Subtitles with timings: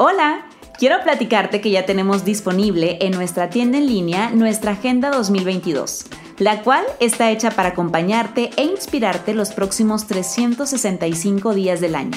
[0.00, 0.46] Hola,
[0.78, 6.06] quiero platicarte que ya tenemos disponible en nuestra tienda en línea nuestra Agenda 2022,
[6.38, 12.16] la cual está hecha para acompañarte e inspirarte los próximos 365 días del año.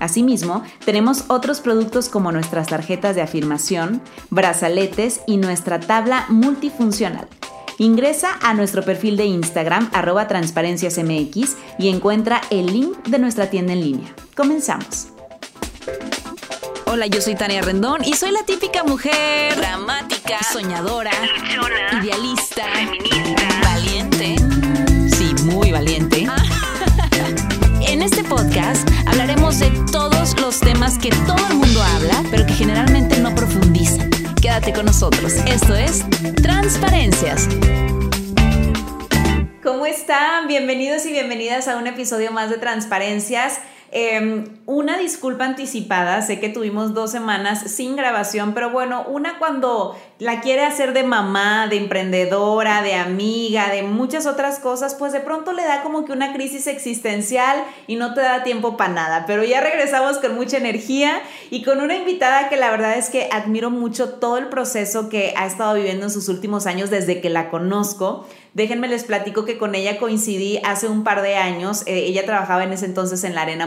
[0.00, 4.00] Asimismo, tenemos otros productos como nuestras tarjetas de afirmación,
[4.30, 7.28] brazaletes y nuestra tabla multifuncional.
[7.76, 13.74] Ingresa a nuestro perfil de Instagram arroba transparenciasmx y encuentra el link de nuestra tienda
[13.74, 14.14] en línea.
[14.34, 15.17] Comenzamos.
[16.90, 21.10] Hola, yo soy Tania Rendón y soy la típica mujer dramática, soñadora,
[22.00, 24.36] idealista, feminista, valiente.
[25.14, 26.26] Sí, muy valiente.
[27.82, 32.54] En este podcast hablaremos de todos los temas que todo el mundo habla, pero que
[32.54, 34.10] generalmente no profundizan.
[34.40, 35.34] Quédate con nosotros.
[35.46, 36.04] Esto es
[36.42, 37.48] Transparencias.
[39.62, 40.48] ¿Cómo están?
[40.48, 43.60] Bienvenidos y bienvenidas a un episodio más de Transparencias.
[43.90, 49.96] Em, una disculpa anticipada, sé que tuvimos dos semanas sin grabación, pero bueno, una cuando
[50.18, 55.20] la quiere hacer de mamá, de emprendedora, de amiga, de muchas otras cosas, pues de
[55.20, 59.24] pronto le da como que una crisis existencial y no te da tiempo para nada.
[59.26, 63.30] Pero ya regresamos con mucha energía y con una invitada que la verdad es que
[63.32, 67.30] admiro mucho todo el proceso que ha estado viviendo en sus últimos años desde que
[67.30, 68.26] la conozco.
[68.54, 71.84] Déjenme les platico que con ella coincidí hace un par de años.
[71.86, 73.66] Eh, ella trabajaba en ese entonces en la Arena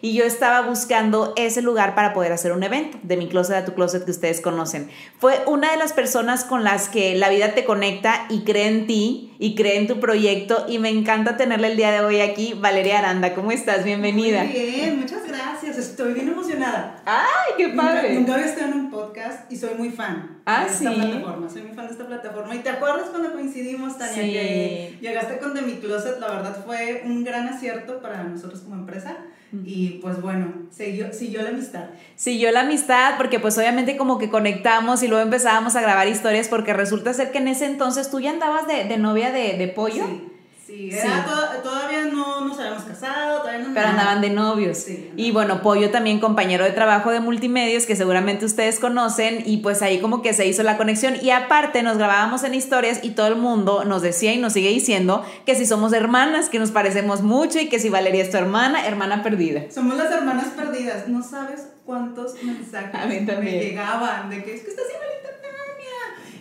[0.00, 3.64] y yo estaba buscando ese lugar para poder hacer un evento de mi closet a
[3.64, 4.90] tu closet que ustedes conocen.
[5.18, 8.86] Fue una de las personas con las que la vida te conecta y cree en
[8.86, 12.54] ti y cree en tu proyecto y me encanta tenerla el día de hoy aquí.
[12.54, 13.84] Valeria Aranda, ¿cómo estás?
[13.84, 14.42] Bienvenida.
[14.42, 15.76] Muy bien, muchas gracias.
[15.76, 17.02] Estoy bien emocionada.
[17.04, 18.14] ¡Ay, qué padre!
[18.14, 21.50] Nunca, había estado en un podcast y soy muy fan ah, de esta plataforma.
[21.50, 22.54] Soy muy fan de esta plataforma.
[22.54, 24.14] ¿Y te acuerdas cuando coincidimos, Tania?
[24.14, 24.32] Sí.
[24.32, 26.18] Que llegaste con The Mi Closet.
[26.20, 29.18] La verdad fue un gran acierto para nosotros como empresa.
[29.64, 31.84] Y pues bueno, siguió, siguió la amistad.
[32.16, 36.48] Siguió la amistad porque pues obviamente como que conectamos y luego empezábamos a grabar historias
[36.48, 39.68] porque resulta ser que en ese entonces tú ya andabas de, de novia de, de
[39.68, 40.04] pollo.
[40.06, 40.33] Sí.
[40.74, 44.78] Sí, era to- todavía no nos habíamos casado, todavía no Pero andaban de novios.
[44.78, 49.58] Sí, y bueno, Pollo también compañero de trabajo de multimedios que seguramente ustedes conocen y
[49.58, 53.10] pues ahí como que se hizo la conexión y aparte nos grabábamos en historias y
[53.10, 56.70] todo el mundo nos decía y nos sigue diciendo que si somos hermanas, que nos
[56.72, 59.62] parecemos mucho y que si Valeria es tu hermana, hermana perdida.
[59.70, 61.06] Somos las hermanas perdidas.
[61.08, 63.40] No sabes cuántos mensajes A mí también.
[63.58, 65.28] me llegaban de que es que estás igualita.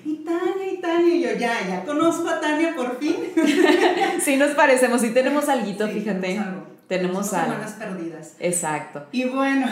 [0.06, 1.16] Y Tania, y Tania.
[1.16, 3.16] Y yo ya, ya conozco a Tania por fin.
[4.22, 6.22] Sí nos parecemos, sí tenemos alguito, Sí, fíjate.
[6.22, 6.64] Tenemos, algo.
[6.88, 7.54] Tenemos Somos algo.
[7.54, 8.34] hermanas perdidas.
[8.40, 9.06] Exacto.
[9.12, 9.68] Y bueno,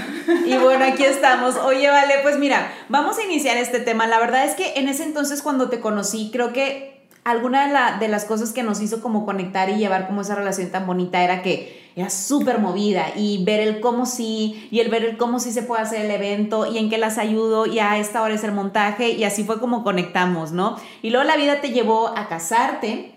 [0.46, 1.56] Y bueno, aquí estamos.
[1.58, 4.08] Oye, vale, pues mira, vamos a iniciar este tema.
[4.08, 7.98] La verdad es que en ese entonces cuando te conocí, creo que alguna de, la-
[8.00, 11.24] de las cosas que nos hizo como conectar y llevar como esa relación tan bonita
[11.24, 15.40] era que era súper movida y ver el cómo sí y el ver el cómo
[15.40, 18.34] sí se puede hacer el evento y en qué las ayudo y a esta hora
[18.34, 20.78] es el montaje y así fue como conectamos, ¿no?
[21.02, 23.11] Y luego la vida te llevó a casarte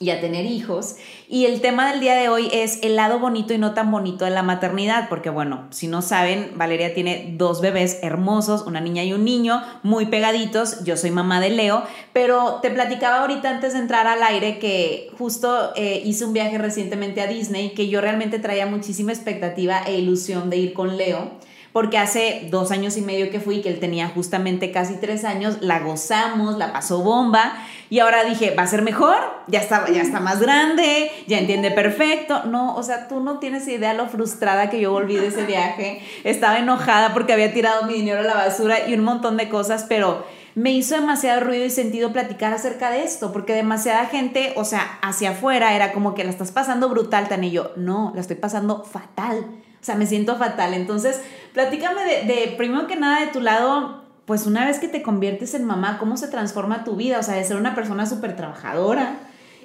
[0.00, 0.96] y a tener hijos.
[1.28, 4.24] Y el tema del día de hoy es el lado bonito y no tan bonito
[4.24, 9.04] de la maternidad, porque bueno, si no saben, Valeria tiene dos bebés hermosos, una niña
[9.04, 11.82] y un niño, muy pegaditos, yo soy mamá de Leo,
[12.12, 16.58] pero te platicaba ahorita antes de entrar al aire que justo eh, hice un viaje
[16.58, 21.47] recientemente a Disney, que yo realmente traía muchísima expectativa e ilusión de ir con Leo
[21.72, 25.58] porque hace dos años y medio que fui, que él tenía justamente casi tres años,
[25.60, 27.54] la gozamos, la pasó bomba,
[27.90, 31.70] y ahora dije, va a ser mejor, ya está, ya está más grande, ya entiende
[31.70, 32.44] perfecto.
[32.44, 36.02] No, o sea, tú no tienes idea lo frustrada que yo volví de ese viaje.
[36.24, 39.86] Estaba enojada porque había tirado mi dinero a la basura y un montón de cosas,
[39.88, 44.64] pero me hizo demasiado ruido y sentido platicar acerca de esto, porque demasiada gente, o
[44.64, 48.20] sea, hacia afuera era como que la estás pasando brutal, tan y yo, no, la
[48.20, 49.46] estoy pasando fatal.
[49.80, 50.74] O sea, me siento fatal.
[50.74, 51.20] Entonces,
[51.54, 55.54] platícame de, de, primero que nada, de tu lado, pues una vez que te conviertes
[55.54, 57.18] en mamá, ¿cómo se transforma tu vida?
[57.18, 59.16] O sea, de ser una persona súper trabajadora,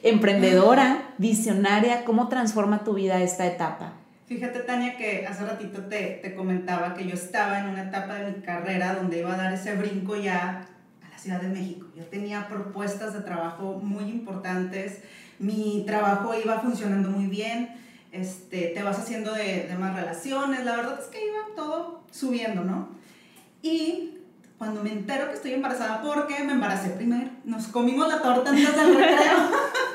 [0.03, 3.93] emprendedora, visionaria, ¿cómo transforma tu vida esta etapa?
[4.33, 8.31] fíjate Tania que hace ratito te, te comentaba que yo estaba en una etapa de
[8.31, 10.65] mi carrera donde iba a dar ese brinco ya
[11.05, 11.87] a la Ciudad de México.
[11.95, 15.01] Yo tenía propuestas de trabajo muy importantes,
[15.39, 17.69] mi trabajo iba funcionando muy bien,
[18.13, 22.89] este, te vas haciendo de, más relaciones, la verdad es que iba todo subiendo, ¿no?
[23.63, 24.19] Y
[24.59, 28.75] cuando me entero que estoy embarazada, porque me embaracé primero, nos comimos la torta antes
[28.75, 29.49] del recreo.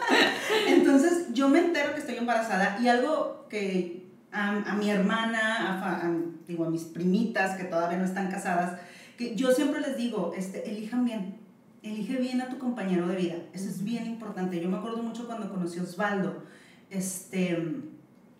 [0.67, 6.13] Entonces yo me entero que estoy embarazada y algo que a, mi hermana, a,
[6.47, 8.81] digo, a mis primitas que todavía no están casadas,
[9.17, 11.39] que yo siempre les digo, este, elijan bien,
[11.85, 14.61] elige bien a tu compañero de vida, eso es bien importante.
[14.61, 16.43] Yo me acuerdo mucho cuando conocí a Osvaldo,
[16.91, 17.57] este,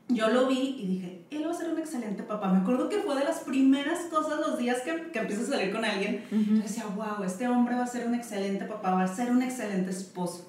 [0.09, 2.51] yo lo vi y dije, él va a ser un excelente papá.
[2.53, 5.73] Me acuerdo que fue de las primeras cosas los días que, que empiezo a salir
[5.73, 9.15] con alguien, yo decía, wow, este hombre va a ser un excelente papá, va a
[9.15, 10.49] ser un excelente esposo.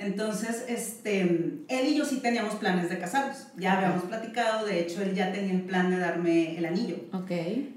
[0.00, 1.20] Entonces, este,
[1.68, 3.48] él y yo sí teníamos planes de casarnos.
[3.58, 6.96] Ya habíamos platicado, de hecho, él ya tenía el plan de darme el anillo.
[7.12, 7.30] Ok.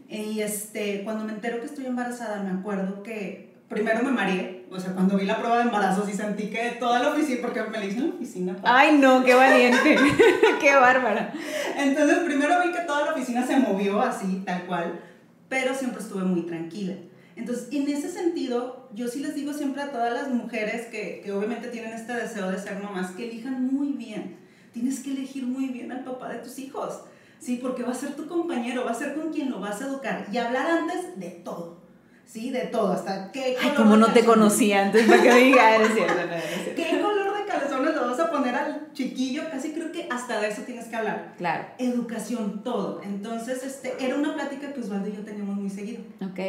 [0.08, 4.53] Y este, cuando me entero que estoy embarazada, me acuerdo que primero me mareé.
[4.76, 7.62] O sea, cuando vi la prueba de embarazo, sí sentí que toda la oficina, porque
[7.64, 8.58] me la hice en la oficina.
[8.64, 9.98] Ay, no, qué valiente.
[10.60, 11.32] qué bárbara.
[11.78, 15.00] Entonces, primero vi que toda la oficina se movió así, tal cual,
[15.48, 16.96] pero siempre estuve muy tranquila.
[17.36, 21.32] Entonces, en ese sentido, yo sí les digo siempre a todas las mujeres que, que,
[21.32, 24.38] obviamente tienen este deseo de ser mamás, que elijan muy bien.
[24.72, 27.02] Tienes que elegir muy bien al papá de tus hijos,
[27.40, 27.60] ¿sí?
[27.62, 30.28] Porque va a ser tu compañero, va a ser con quien lo vas a educar.
[30.32, 31.83] Y hablar antes de todo,
[32.26, 32.50] ¿sí?
[32.50, 36.16] De todo, hasta qué Ay, como no te conocía antes, para que diga, eres cierto,
[36.16, 36.76] no, eres cierto.
[36.76, 39.50] ¿Qué color de calzones le vas a poner al chiquillo?
[39.50, 41.34] Casi creo que hasta de eso tienes que hablar.
[41.38, 41.66] Claro.
[41.78, 43.02] Educación, todo.
[43.04, 46.02] Entonces, este, era una plática que Osvaldo y yo teníamos muy seguido.
[46.22, 46.40] Ok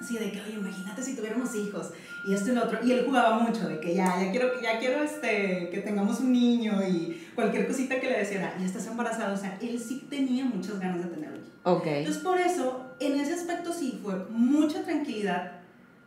[0.00, 1.90] Sí, de que, oye, imagínate si tuviéramos hijos
[2.26, 2.78] y esto y lo otro.
[2.84, 6.32] Y él jugaba mucho de que ya, ya quiero, ya quiero este, que tengamos un
[6.32, 9.34] niño y cualquier cosita que le decía, ya estás embarazado.
[9.34, 11.38] O sea, él sí tenía muchas ganas de tenerlo.
[11.62, 11.86] Ok.
[11.86, 15.52] Entonces, por eso, en ese aspecto sí fue mucha tranquilidad,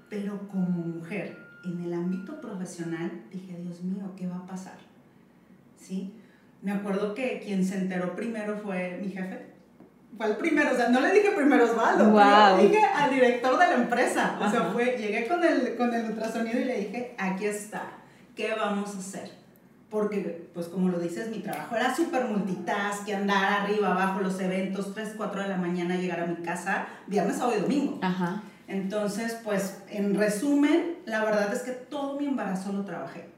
[0.10, 4.78] pero como mujer, en el ámbito profesional, dije, Dios mío, ¿qué va a pasar?
[5.78, 6.14] ¿Sí?
[6.62, 9.58] Me acuerdo que quien se enteró primero fue mi jefe
[10.18, 12.58] fue el primero, o sea, no le dije primero Osvaldo, wow.
[12.58, 14.40] le dije al director de la empresa.
[14.42, 17.84] O sea, fue, llegué con el, con el ultrasonido y le dije, aquí está,
[18.36, 19.32] ¿qué vamos a hacer?
[19.90, 24.40] Porque, pues como lo dices, mi trabajo era súper multitask, y andar arriba, abajo, los
[24.40, 28.00] eventos, 3, 4 de la mañana, llegar a mi casa, viernes, sábado y domingo.
[28.02, 28.42] Ajá.
[28.68, 33.30] Entonces, pues, en resumen, la verdad es que todo mi embarazo lo trabajé.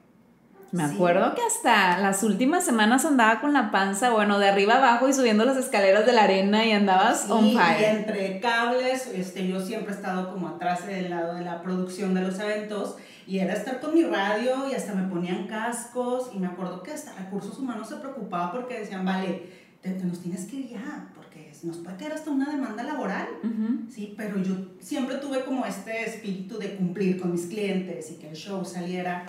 [0.71, 5.07] Me acuerdo que hasta las últimas semanas andaba con la panza, bueno, de arriba abajo
[5.07, 7.81] y subiendo las escaleras de la arena y andabas sí, on fire.
[7.81, 12.13] Y entre cables, este, yo siempre he estado como atrás del lado de la producción
[12.13, 12.97] de los eventos
[13.29, 16.91] y era estar con mi radio y hasta me ponían cascos y me acuerdo que
[16.91, 19.43] hasta recursos humanos se preocupaba porque decían, vale,
[19.81, 23.27] te, te nos tienes que ir ya, porque nos puede caer hasta una demanda laboral,
[23.43, 23.87] uh -huh.
[23.87, 24.15] ¿sí?
[24.17, 28.35] Pero yo siempre tuve como este espíritu de cumplir con mis clientes y que el
[28.35, 29.25] show saliera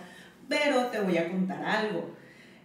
[0.49, 2.11] pero te voy a contar algo.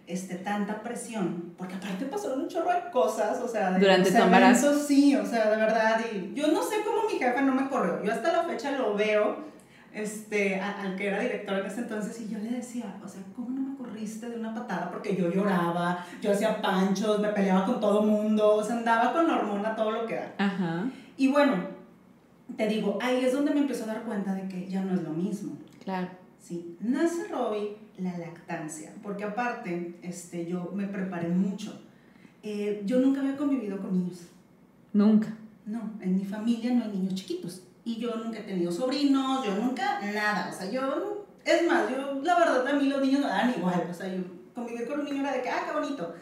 [0.06, 4.22] Este, tanta presión, porque aparte pasaron un chorro de cosas, o sea, de durante tu
[4.22, 4.78] embarazo.
[4.78, 8.04] Sí, o sea, de verdad, y yo no sé cómo mi jefe no me corrió,
[8.04, 9.44] yo hasta la fecha lo veo,
[9.96, 13.48] este, al que era director en ese entonces, y yo le decía, o sea, ¿cómo
[13.48, 14.90] no me corriste de una patada?
[14.90, 19.26] Porque yo lloraba, yo hacía panchos, me peleaba con todo mundo, o sea, andaba con
[19.26, 20.34] la hormona, todo lo que da.
[20.36, 20.84] Ajá.
[21.16, 21.54] Y bueno,
[22.56, 25.02] te digo, ahí es donde me empezó a dar cuenta de que ya no es
[25.02, 25.56] lo mismo.
[25.82, 26.08] Claro.
[26.38, 31.80] Sí, nace Robbie la lactancia, porque aparte este, yo me preparé mucho.
[32.42, 34.28] Eh, yo nunca había convivido con niños.
[34.92, 35.34] Nunca.
[35.64, 37.65] No, en mi familia no hay niños chiquitos.
[37.86, 40.50] Y yo nunca he tenido sobrinos, yo nunca, nada.
[40.52, 43.86] O sea, yo, es más, yo, la verdad, a mí los niños me dan igual.
[43.88, 46.12] O sea, yo convivir con un niño era de que, ah, qué bonito.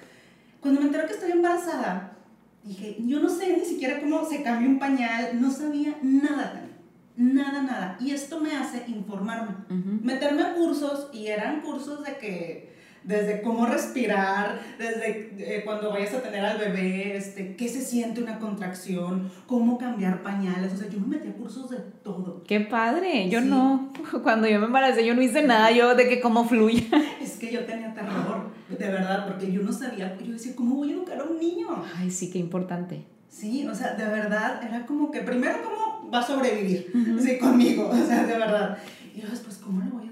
[0.61, 2.19] Cuando me enteré que estoy embarazada,
[2.65, 6.75] dije, yo no sé ni siquiera cómo se cambia un pañal, no sabía nada también.
[7.17, 7.97] Nada, nada.
[7.99, 9.55] Y esto me hace informarme.
[9.71, 10.01] Uh -huh.
[10.03, 12.74] Meterme a cursos y eran cursos de que
[13.05, 18.23] desde cómo respirar, desde eh, cuando vayas a tener al bebé, este, qué se siente
[18.23, 22.43] una contracción, cómo cambiar pañales, o sea, yo me metí a cursos de todo.
[22.45, 23.47] Qué padre, yo sí.
[23.47, 23.93] no,
[24.23, 26.89] cuando yo me embaracé yo no hice nada, yo de que cómo fluye.
[27.23, 30.93] Es que yo tenía terror, de verdad, porque yo no sabía, yo decía, ¿cómo voy
[30.93, 31.67] a educar a un niño?
[31.97, 33.05] Ay, sí, qué importante.
[33.29, 36.91] Sí, o sea, de verdad, era como que primero, ¿cómo va a sobrevivir?
[36.95, 37.19] Uh -huh.
[37.19, 38.79] Sí, conmigo, o sea, de verdad.
[39.15, 40.04] Y después, ¿cómo lo voy?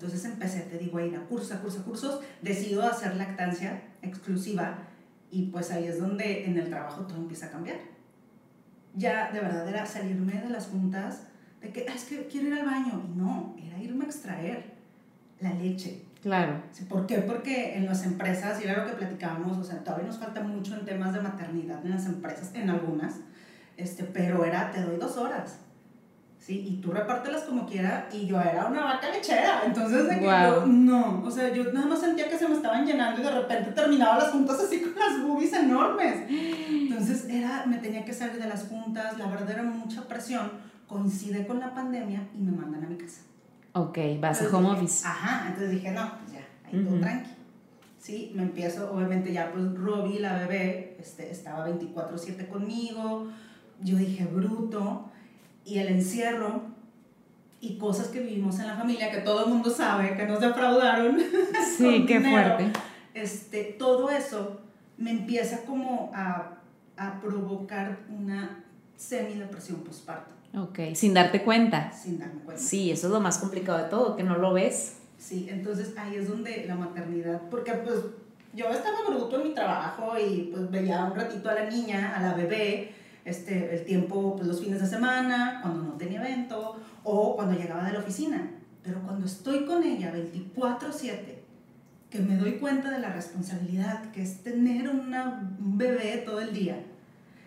[0.00, 2.20] Entonces empecé, te digo, a ir a cursos, a cursos, a cursos.
[2.40, 4.78] Decido hacer lactancia exclusiva
[5.30, 7.76] y pues ahí es donde en el trabajo todo empieza a cambiar.
[8.94, 11.24] Ya de verdad era salirme de las juntas
[11.60, 13.02] de que, ah, es que quiero ir al baño.
[13.12, 14.72] Y no, era irme a extraer
[15.38, 16.00] la leche.
[16.22, 16.62] Claro.
[16.88, 17.18] ¿Por qué?
[17.18, 20.76] Porque en las empresas, y era lo que platicábamos, o sea, todavía nos falta mucho
[20.76, 23.16] en temas de maternidad en las empresas, en algunas,
[23.76, 25.58] este, pero era, te doy dos horas.
[26.40, 26.66] ¿Sí?
[26.66, 30.54] Y tú repártelas como quiera, y yo era una vaca lechera, entonces de que wow.
[30.54, 33.30] yo, no, o sea, yo nada más sentía que se me estaban llenando y de
[33.30, 36.28] repente terminaba las juntas así con las boobies enormes.
[36.28, 40.50] Entonces era, me tenía que salir de las juntas, la verdad era mucha presión,
[40.88, 43.20] coincide con la pandemia y me mandan a mi casa.
[43.72, 45.06] Ok, vas entonces a home dije, office.
[45.06, 47.00] Ajá, entonces dije, no, pues ya, ahí todo Ujú.
[47.02, 47.30] tranqui.
[48.00, 53.28] Sí, me empiezo, obviamente ya pues Robbie, la bebé, este, estaba 24/7 conmigo,
[53.82, 55.09] yo dije, bruto,
[55.70, 56.62] y el encierro
[57.60, 61.16] y cosas que vivimos en la familia que todo el mundo sabe que nos defraudaron.
[61.76, 62.78] Sí, qué dinero, fuerte.
[63.14, 64.60] Este, todo eso
[64.98, 66.58] me empieza como a,
[66.96, 68.64] a provocar una
[68.96, 70.34] semi-depresión postparto.
[70.58, 71.92] Ok, sin darte cuenta.
[71.92, 72.62] Sin darme cuenta.
[72.62, 74.96] Sí, eso es lo más complicado de todo, que no lo ves.
[75.18, 77.98] Sí, entonces ahí es donde la maternidad, porque pues
[78.52, 82.22] yo estaba bruto en mi trabajo y pues veía un ratito a la niña, a
[82.22, 82.92] la bebé,
[83.24, 87.84] este, el tiempo, pues los fines de semana, cuando no tenía evento o cuando llegaba
[87.84, 88.50] de la oficina.
[88.82, 91.40] Pero cuando estoy con ella 24/7,
[92.10, 96.52] que me doy cuenta de la responsabilidad que es tener una, un bebé todo el
[96.52, 96.82] día,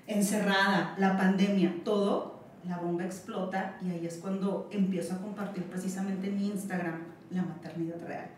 [0.07, 6.27] encerrada, la pandemia, todo, la bomba explota y ahí es cuando empiezo a compartir precisamente
[6.27, 7.01] en mi Instagram
[7.31, 8.29] la maternidad real,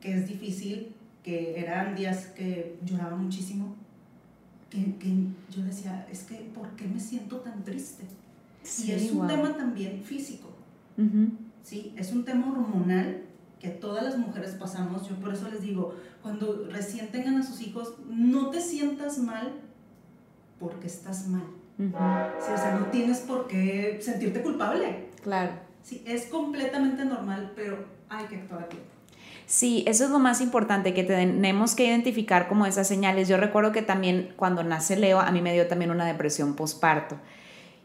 [0.00, 3.76] que es difícil, que eran días que lloraba muchísimo,
[4.74, 5.14] que, que,
[5.50, 8.04] yo decía, es que, ¿por qué me siento tan triste?
[8.84, 10.48] y es un tema también físico,
[11.62, 11.94] ¿sí?
[11.96, 13.22] Es un tema hormonal
[13.60, 17.60] que todas las mujeres pasamos, yo por eso les digo, cuando recién tengan a sus
[17.60, 19.52] hijos, no te sientas mal
[20.58, 21.46] porque estás mal.
[21.78, 25.10] sí, o sea, no tienes por qué sentirte culpable.
[25.22, 25.52] Claro.
[25.82, 28.93] Sí, es completamente normal, pero hay que actuar a tiempo.
[29.46, 33.28] Sí, eso es lo más importante, que tenemos que identificar como esas señales.
[33.28, 37.18] Yo recuerdo que también cuando nace Leo, a mí me dio también una depresión postparto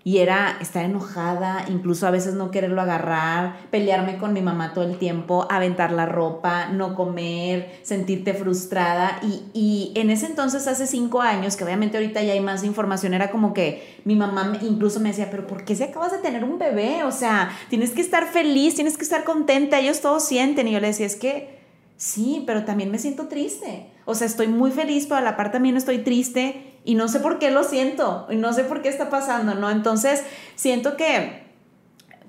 [0.04, 4.86] y era estar enojada, incluso a veces no quererlo agarrar, pelearme con mi mamá todo
[4.86, 9.20] el tiempo, aventar la ropa, no comer, sentirte frustrada.
[9.22, 13.14] Y, y, en ese entonces, hace cinco años, que obviamente ahorita ya hay más información,
[13.14, 16.46] era como que mi mamá incluso me decía, pero ¿por qué si acabas de tener
[16.46, 17.04] un bebé?
[17.04, 20.70] O sea, tienes que estar feliz, tienes que estar contenta, ellos todos sienten.
[20.70, 21.60] Y yo le decía, es que
[21.98, 23.88] sí, pero también me siento triste.
[24.06, 27.20] O sea, estoy muy feliz, pero a la par también estoy triste y no sé
[27.20, 29.70] por qué lo siento y no sé por qué está pasando, ¿no?
[29.70, 30.24] Entonces,
[30.56, 31.44] siento que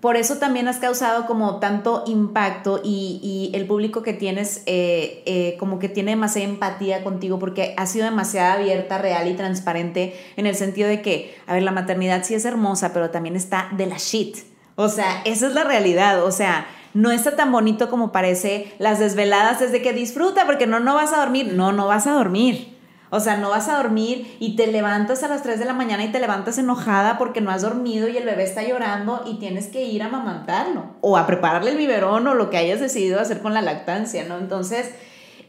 [0.00, 5.56] por eso también has causado como tanto impacto y, el público que tienes eh, eh,
[5.58, 10.44] como que tiene demasiada empatía contigo porque ha sido demasiado abierta, real y transparente en
[10.44, 13.86] el sentido de que, a ver, la maternidad sí es hermosa, pero también está de
[13.86, 14.36] la shit.
[14.76, 16.22] O sea, esa es la realidad.
[16.22, 18.74] O sea, no está tan bonito como parece.
[18.78, 21.54] Las desveladas es de que disfruta porque no, no vas a dormir.
[21.54, 22.69] No, no vas a dormir.
[23.10, 26.04] O sea, no vas a dormir y te levantas a las 3 de la mañana
[26.04, 29.66] y te levantas enojada porque no has dormido y el bebé está llorando y tienes
[29.66, 33.40] que ir a amamantarlo o a prepararle el biberón o lo que hayas decidido hacer
[33.40, 34.38] con la lactancia, ¿no?
[34.38, 34.90] Entonces,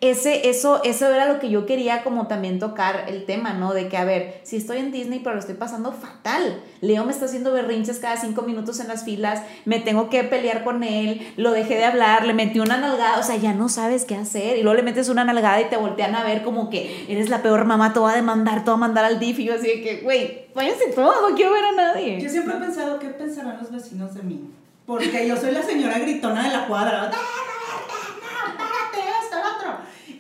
[0.01, 3.71] ese, eso, eso era lo que yo quería como también tocar el tema, ¿no?
[3.73, 6.59] De que, a ver, si estoy en Disney, pero lo estoy pasando fatal.
[6.81, 10.63] Leo me está haciendo berrinches cada cinco minutos en las filas, me tengo que pelear
[10.63, 14.05] con él, lo dejé de hablar, le metí una nalgada, o sea, ya no sabes
[14.05, 14.57] qué hacer.
[14.57, 17.43] Y luego le metes una nalgada y te voltean a ver como que eres la
[17.43, 19.37] peor mamá, te voy a demandar, te voy a mandar al DIF.
[19.37, 22.19] Y así de que, güey, váyanse todos, no quiero ver a nadie.
[22.19, 24.49] Yo siempre he pensado, ¿qué pensarán los vecinos de mí?
[24.87, 27.11] Porque yo soy la señora gritona de la cuadra.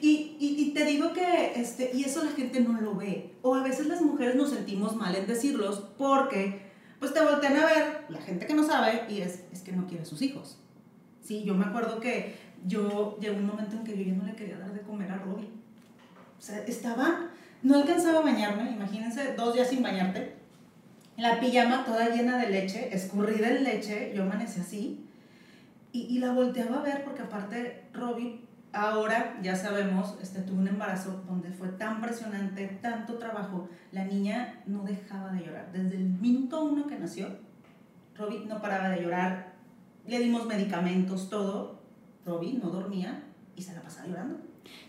[0.03, 3.33] Y, te digo que, este, y eso la gente no lo ve.
[3.43, 6.61] O a veces las mujeres nos sentimos mal en decirlos porque,
[6.99, 9.85] pues te voltean a ver, la gente que no sabe, y es, es que no
[9.85, 10.57] quiere a sus hijos.
[11.21, 14.35] Sí, yo me acuerdo que yo llegó un momento en que yo ya no le
[14.35, 15.49] quería dar de comer a Robbie.
[16.39, 17.29] O sea, estaba,
[17.61, 20.33] no alcanzaba a bañarme, imagínense, dos días sin bañarte.
[21.17, 25.05] La pijama toda llena de leche, escurrida en leche, yo amanecí así.
[25.91, 28.39] Y, y la volteaba a ver porque aparte Robbie
[28.73, 34.61] ahora ya sabemos, este, tuve un embarazo donde fue tan presionante, tanto trabajo, la niña
[34.65, 35.71] no dejaba de llorar.
[35.71, 37.27] Desde el minuto uno que nació,
[38.15, 39.53] Robbie no paraba de llorar,
[40.05, 41.81] le dimos medicamentos, todo,
[42.25, 43.23] Robbie no dormía
[43.55, 44.39] y se la pasaba llorando.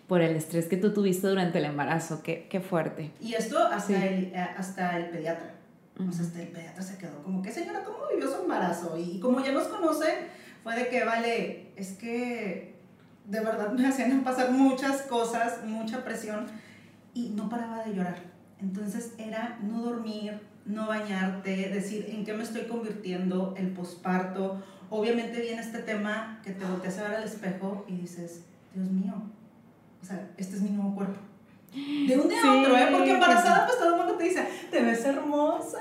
[0.06, 3.10] Por el estrés que tú tuviste durante el embarazo, qué, qué fuerte.
[3.20, 5.54] Y esto hasta, el, eh, hasta el pediatra.
[5.98, 8.96] O sea, hasta el pediatra se quedó como, ¿qué señora, cómo vivió su embarazo?
[8.98, 10.28] Y como ya nos conoce,
[10.62, 12.72] fue de que, vale, es que
[13.26, 16.46] de verdad me hacían pasar muchas cosas, mucha presión
[17.14, 18.16] y no paraba de llorar.
[18.60, 24.62] Entonces era no dormir, no bañarte, decir en qué me estoy convirtiendo, el posparto.
[24.90, 29.14] Obviamente viene este tema que te volteas a ver al espejo y dices, Dios mío,
[30.00, 31.18] o sea, este es mi nuevo cuerpo.
[31.72, 32.88] De un día a otro, ¿eh?
[32.90, 35.80] Porque embarazada pues todo el mundo te dice, te ves hermosa,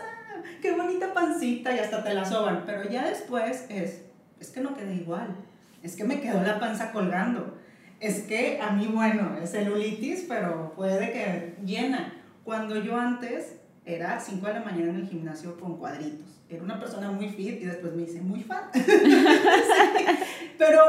[0.62, 2.64] qué bonita pancita y hasta te la soban.
[2.66, 4.04] Pero ya después es,
[4.40, 5.36] es que no queda igual
[5.84, 7.58] es que me quedó la panza colgando.
[8.00, 12.14] Es que a mí, bueno, es celulitis, pero puede que llena.
[12.44, 16.42] Cuando yo antes era 5 de la mañana en el gimnasio con cuadritos.
[16.50, 18.66] Era una persona muy fit y después me hice muy fat.
[20.58, 20.82] pero,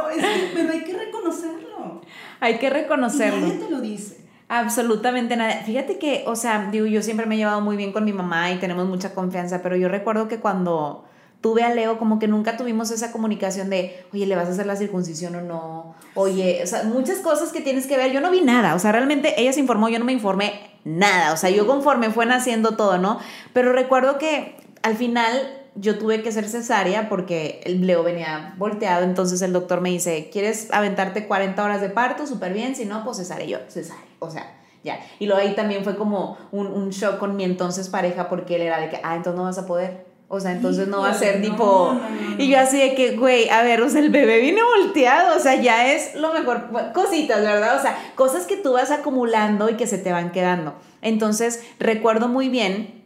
[0.54, 2.00] pero hay que reconocerlo.
[2.40, 3.38] Hay que reconocerlo.
[3.38, 4.22] Y nadie te lo dice.
[4.48, 5.62] Absolutamente nada.
[5.64, 8.50] Fíjate que, o sea, digo, yo siempre me he llevado muy bien con mi mamá
[8.50, 11.04] y tenemos mucha confianza, pero yo recuerdo que cuando
[11.42, 14.64] tuve a Leo como que nunca tuvimos esa comunicación de, oye, ¿le vas a hacer
[14.64, 15.94] la circuncisión o no?
[16.14, 18.12] Oye, o sea, muchas cosas que tienes que ver.
[18.12, 21.32] Yo no vi nada, o sea, realmente ella se informó, yo no me informé nada,
[21.32, 23.18] o sea, yo conforme fue naciendo todo, ¿no?
[23.52, 29.04] Pero recuerdo que al final yo tuve que ser cesárea porque el Leo venía volteado,
[29.04, 32.26] entonces el doctor me dice, ¿quieres aventarte 40 horas de parto?
[32.26, 33.46] Súper bien, si no, pues cesárea.
[33.46, 35.00] yo, cesárea, o sea, ya.
[35.18, 38.62] Y luego ahí también fue como un, un shock con mi entonces pareja porque él
[38.62, 40.11] era de que, ah, entonces no vas a poder.
[40.34, 41.94] O sea, entonces no va a ser tipo...
[42.38, 45.38] Y yo así de que, güey, a ver, o sea, el bebé viene volteado, o
[45.38, 46.70] sea, ya es lo mejor.
[46.94, 47.76] Cositas, ¿verdad?
[47.76, 50.74] O sea, cosas que tú vas acumulando y que se te van quedando.
[51.02, 53.04] Entonces, recuerdo muy bien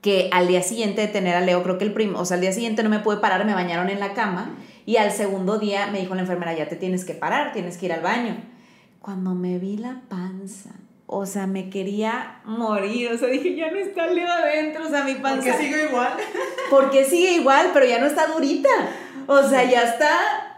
[0.00, 2.40] que al día siguiente de tener a Leo, creo que el primo, o sea, al
[2.40, 5.86] día siguiente no me pude parar, me bañaron en la cama y al segundo día
[5.92, 8.36] me dijo la enfermera, ya te tienes que parar, tienes que ir al baño.
[9.00, 10.70] Cuando me vi la panza,
[11.06, 15.04] o sea, me quería morir, o sea, dije, ya no está Leo adentro, o sea,
[15.04, 15.36] mi panza...
[15.36, 16.12] ¿Por qué sigue igual?
[16.70, 18.70] Porque sigue igual, pero ya no está durita,
[19.26, 20.10] o sea, ya está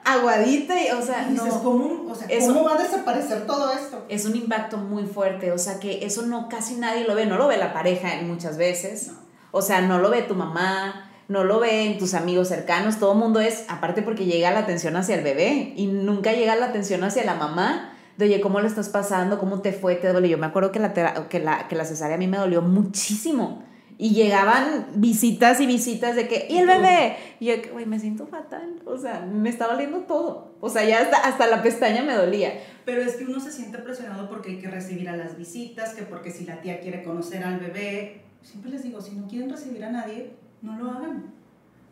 [0.04, 1.62] aguadita y, o sea, no.
[1.62, 4.04] ¿cómo, o sea, ¿cómo va a desaparecer todo esto?
[4.08, 7.36] Es un impacto muy fuerte, o sea, que eso no, casi nadie lo ve, no
[7.38, 9.10] lo ve la pareja muchas veces,
[9.50, 13.18] o sea, no lo ve tu mamá, no lo ven tus amigos cercanos, todo el
[13.18, 17.02] mundo es, aparte porque llega la atención hacia el bebé y nunca llega la atención
[17.02, 19.38] hacia la mamá de oye, ¿cómo lo estás pasando?
[19.38, 19.96] ¿Cómo te fue?
[19.96, 20.28] ¿Te duele?
[20.28, 20.92] Yo me acuerdo que la,
[21.28, 23.62] que la, que la cesárea a mí me dolió muchísimo.
[23.98, 27.16] Y llegaban visitas y visitas de que, ¿y el bebé?
[27.40, 28.82] Y yo, güey, me siento fatal.
[28.84, 30.54] O sea, me está doliendo todo.
[30.60, 32.60] O sea, ya hasta, hasta la pestaña me dolía.
[32.84, 36.02] Pero es que uno se siente presionado porque hay que recibir a las visitas, que
[36.02, 38.22] porque si la tía quiere conocer al bebé.
[38.42, 41.32] Siempre les digo, si no quieren recibir a nadie, no lo hagan.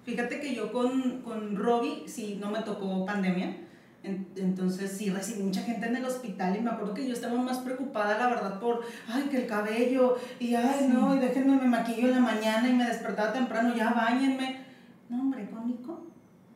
[0.04, 3.56] Fíjate que yo con, con Robbie, si no me tocó pandemia,
[4.04, 7.58] entonces sí, recibí mucha gente en el hospital y me acuerdo que yo estaba más
[7.58, 12.08] preocupada, la verdad, por, ay, que el cabello, y ay, no, y déjenme, me maquillo
[12.08, 14.64] en la mañana y me despertaba temprano, ya bañenme.
[15.08, 16.06] No, hombre, cónico,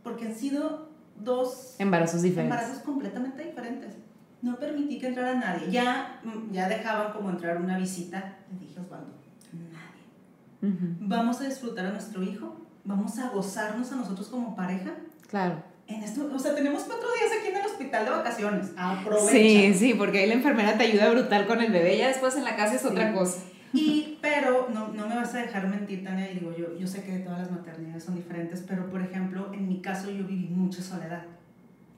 [0.03, 2.59] porque han sido dos embarazos diferentes.
[2.59, 3.95] Embarazos completamente diferentes.
[4.43, 5.71] No permití que entrara nadie.
[5.71, 8.37] Ya, mm, ya dejaban como entrar una visita.
[8.53, 9.15] Le dije, Osvaldo,
[9.53, 10.97] nadie.
[11.01, 14.93] Vamos a disfrutar a nuestro hijo, vamos a gozarnos a nosotros como pareja.
[15.29, 18.73] Claro en esto, o sea, tenemos cuatro días aquí en el hospital de vacaciones.
[18.77, 19.33] Aprovecha.
[19.33, 22.45] Sí, sí, porque ahí la enfermera te ayuda brutal con el bebé, ya después en
[22.45, 23.39] la casa es otra cosa.
[23.73, 27.03] Y, pero, no, no me vas a dejar mentir, Tania, y digo, yo, yo sé
[27.03, 30.83] que todas las maternidades son diferentes, pero por ejemplo, en mi caso yo viví mucha
[30.83, 31.25] soledad.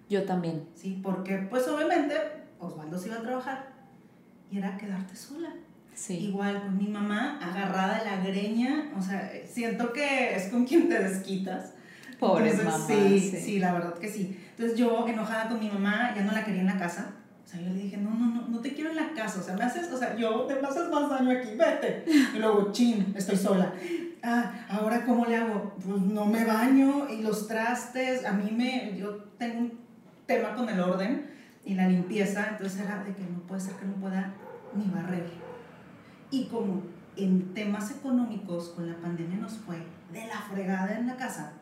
[0.09, 0.65] Yo también.
[0.75, 2.15] Sí, porque pues obviamente
[2.59, 3.73] Osvaldo se iba a trabajar
[4.51, 5.55] y era quedarte sola.
[5.95, 6.19] Sí.
[6.19, 10.89] Igual con mi mamá agarrada de la greña, o sea, siento que es con quien
[10.89, 11.75] te desquitas
[12.21, 12.79] Pobre mamá.
[12.87, 14.39] Sí, sí, la verdad que sí.
[14.51, 17.15] Entonces yo, enojada con mi mamá, ya no la quería en la casa.
[17.43, 19.41] O sea, yo le dije, no, no, no, no te quiero en la casa.
[19.41, 22.05] O sea, me haces, o sea, yo te haces más daño aquí, vete.
[22.35, 23.73] Y luego, chin, estoy sola.
[24.23, 25.75] Ah, ahora, ¿cómo le hago?
[25.85, 28.27] Pues no me baño y los trastes.
[28.27, 29.73] A mí me, yo tengo un
[30.27, 31.27] tema con el orden
[31.65, 32.49] y la limpieza.
[32.51, 34.35] Entonces era de que no puede ser que no pueda
[34.75, 35.27] ni barrer.
[36.31, 36.83] Y como
[37.17, 39.77] en temas económicos con la pandemia nos fue
[40.13, 41.53] de la fregada en la casa.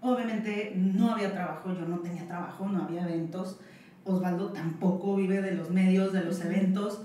[0.00, 3.58] Obviamente no había trabajo, yo no tenía trabajo, no había eventos.
[4.04, 7.02] Osvaldo tampoco vive de los medios, de los eventos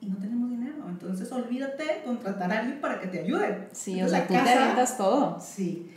[0.00, 0.88] y no tenemos dinero.
[0.88, 3.68] Entonces olvídate contratar a alguien para que te ayude.
[3.72, 5.38] Sí, o sea, tú te todo.
[5.40, 5.92] Sí.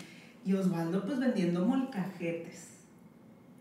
[0.45, 2.71] Y Osvaldo pues vendiendo molcajetes.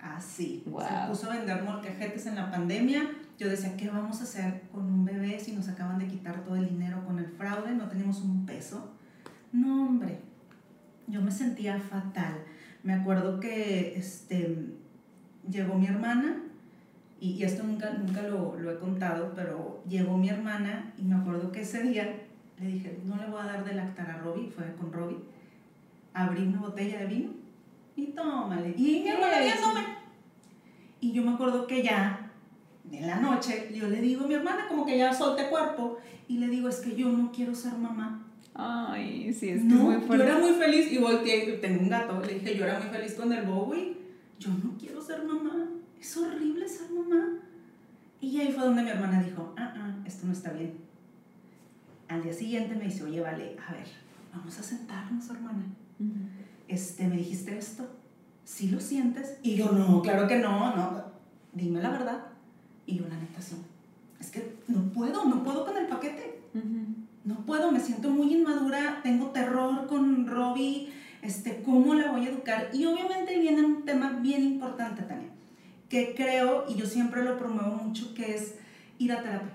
[0.00, 0.64] Así.
[0.64, 3.08] Se puso a vender molcajetes en la pandemia.
[3.38, 6.56] Yo decía, ¿qué vamos a hacer con un bebé si nos acaban de quitar todo
[6.56, 7.72] el dinero con el fraude?
[7.74, 8.92] No tenemos un peso.
[9.52, 10.18] No, hombre,
[11.06, 12.42] yo me sentía fatal.
[12.82, 14.56] Me acuerdo que este,
[15.48, 16.42] llegó mi hermana,
[17.20, 21.52] y, esto nunca, nunca lo, lo, he contado, pero llegó mi hermana y me acuerdo
[21.52, 22.20] que ese día
[22.58, 25.18] le dije, no le voy a dar de lactar a Robbie, fue con Robbie.
[26.14, 27.30] Abrí una botella de vino
[27.94, 28.74] y tómale.
[28.76, 29.80] Y mi hermana viéndome.
[31.00, 32.30] Y yo me acuerdo que ya,
[32.90, 36.38] en la noche, yo le digo a mi hermana como que ya solte cuerpo y
[36.38, 38.22] le digo, es que yo no quiero ser mamá
[38.54, 40.26] Ay, sí, es que muy fuerte.
[40.26, 43.14] Yo era muy feliz y volteé, tengo un gato, le dije, yo era muy feliz
[43.14, 43.96] con el Bowie.
[44.38, 45.68] Yo no quiero ser mamá,
[46.00, 47.38] es horrible ser mamá.
[48.20, 50.74] Y ahí fue donde mi hermana dijo, ah, ah, esto no está bien.
[52.08, 53.86] Al día siguiente me dice, oye, vale, a ver,
[54.34, 55.64] vamos a sentarnos, hermana.
[56.68, 57.88] este, me dijiste esto,
[58.44, 59.38] ¿sí lo sientes?
[59.42, 61.04] Y yo, no, claro que no, no,
[61.52, 62.26] dime la verdad.
[62.86, 63.56] Y yo, la neta, sí.
[64.20, 66.42] Es que no puedo, no puedo con el paquete
[67.24, 72.30] no puedo, me siento muy inmadura, tengo terror con Robbie, este, ¿cómo la voy a
[72.30, 72.70] educar?
[72.72, 75.30] Y obviamente viene un tema bien importante también,
[75.88, 78.56] que creo, y yo siempre lo promuevo mucho, que es
[78.98, 79.52] ir a terapia.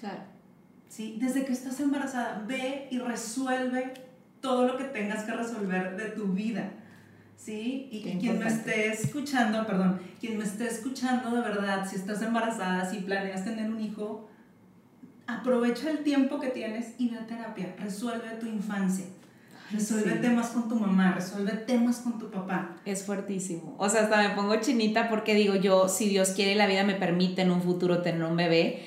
[0.00, 0.20] Claro.
[0.88, 1.16] ¿Sí?
[1.20, 3.94] Desde que estás embarazada, ve y resuelve
[4.40, 6.72] todo lo que tengas que resolver de tu vida.
[7.36, 7.88] ¿Sí?
[7.90, 12.88] Y quien me esté escuchando, perdón, quien me esté escuchando de verdad, si estás embarazada,
[12.88, 14.28] si planeas tener un hijo,
[15.26, 19.06] aprovecha el tiempo que tienes y ve a terapia, resuelve tu infancia.
[19.70, 22.76] Resuelve temas con tu mamá, resuelve temas con tu papá.
[22.84, 23.74] Es fuertísimo.
[23.78, 26.84] O sea, hasta me pongo chinita porque digo yo, si Dios quiere y la vida
[26.84, 28.82] me permite en un futuro tener un bebé,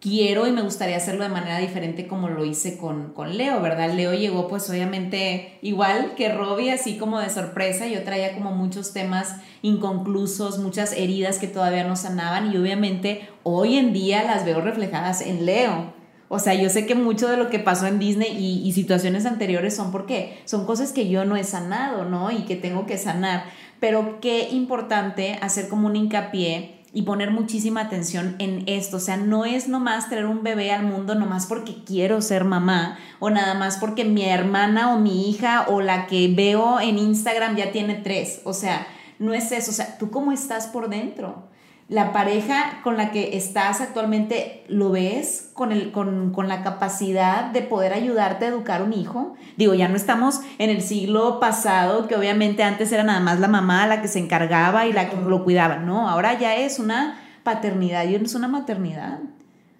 [0.00, 3.92] quiero y me gustaría hacerlo de manera diferente como lo hice con, con Leo, ¿verdad?
[3.92, 7.86] Leo llegó pues obviamente igual que Robbie, así como de sorpresa.
[7.86, 13.76] Yo traía como muchos temas inconclusos, muchas heridas que todavía no sanaban y obviamente hoy
[13.76, 15.92] en día las veo reflejadas en Leo.
[16.30, 19.24] O sea, yo sé que mucho de lo que pasó en Disney y, y, situaciones
[19.24, 22.30] anteriores son porque son cosas que yo no he sanado, ¿no?
[22.30, 23.44] Y que tengo que sanar.
[23.80, 28.96] Pero qué importante hacer como un hincapié y poner muchísima atención en esto.
[28.96, 32.98] O sea, no es nomás traer un bebé al mundo nomás porque quiero ser mamá
[33.20, 37.54] o nada más porque mi hermana o mi hija o la que veo en Instagram
[37.54, 38.40] ya tiene tres.
[38.42, 38.84] O sea,
[39.20, 39.70] no es eso.
[39.70, 41.47] O sea, tú cómo estás por dentro
[41.88, 47.62] la pareja con la que estás actualmente lo ves con, el, con, la capacidad de
[47.62, 49.34] poder ayudarte a educar un hijo.
[49.56, 53.48] Digo, ya no estamos en el siglo pasado, que obviamente antes era nada más la
[53.48, 55.76] mamá la que se encargaba y la que lo cuidaba.
[55.76, 59.20] No, ahora ya es una paternidad y es una maternidad.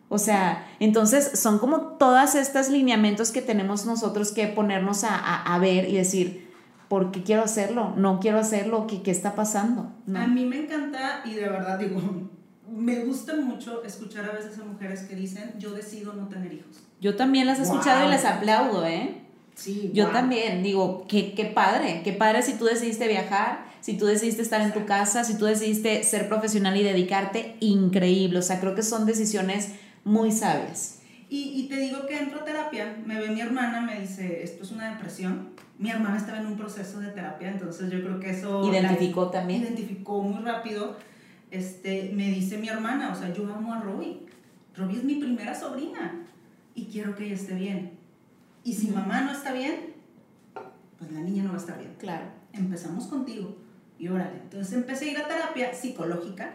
[0.09, 5.59] O sea, entonces son como todas estas lineamientos que tenemos nosotros que ponernos a, a
[5.59, 6.48] ver y decir,
[6.89, 9.93] porque quiero hacerlo, no quiero hacerlo, ¿qué, qué está pasando?
[10.15, 12.01] A mí me encanta y de verdad digo,
[12.71, 16.79] me gusta mucho escuchar a veces a mujeres que dicen, yo decido no tener hijos.
[17.01, 19.23] Yo también las he escuchado y les aplaudo, ¿eh?
[19.55, 24.07] Sí, Yo también digo, qué, qué padre, qué padre si tú decidiste viajar, si tú
[24.07, 28.39] decidiste estar en tu casa, si tú decidiste ser profesional y dedicarte, increíble.
[28.39, 29.71] O sea, creo que son decisiones
[30.05, 30.98] muy sabias.
[31.29, 34.65] Y, y te digo que entro a terapia, me ve mi hermana, me dice, esto
[34.65, 38.31] es una depresión mi hermana estaba en un proceso de terapia, entonces yo creo que
[38.31, 38.69] eso...
[38.69, 39.63] Identificó también.
[39.63, 40.97] Identificó muy rápido.
[41.53, 44.27] Este, me dice mi hermana, o sea, yo amo a Robbie.
[44.77, 46.27] Robbie es mi primera sobrina
[46.75, 47.93] y quiero que ella esté bien.
[48.65, 49.95] Y si mamá no está bien,
[50.99, 51.95] pues la niña no va a estar bien.
[51.99, 52.27] Claro.
[52.53, 53.57] Empezamos contigo
[54.01, 54.39] y órale.
[54.43, 56.55] Entonces empecé a ir a terapia psicológica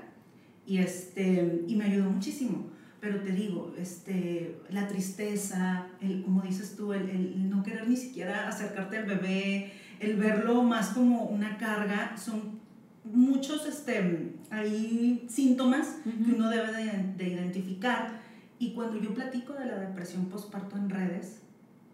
[0.66, 2.66] y, este, y me ayudó muchísimo
[3.04, 7.98] pero te digo, este, la tristeza, el, como dices tú, el, el, no querer ni
[7.98, 12.62] siquiera acercarte al bebé, el verlo más como una carga, son
[13.04, 18.22] muchos este, hay síntomas que uno debe de, de, identificar.
[18.58, 21.42] Y cuando yo platico de la depresión postparto en redes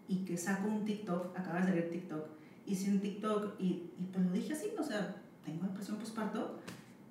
[0.06, 2.24] y que saco un TikTok, acabas de ver TikTok,
[2.66, 6.60] hice un TikTok y, y pues lo dije así, o sea, tengo depresión postparto,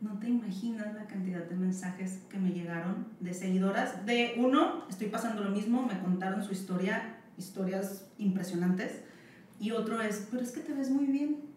[0.02, 4.06] no te imaginas la cantidad de mensajes que me llegaron de seguidoras.
[4.06, 9.02] De uno, estoy pasando lo mismo, me contaron su historia, historias impresionantes.
[9.60, 11.50] Y otro es, pero es que te ves muy bien.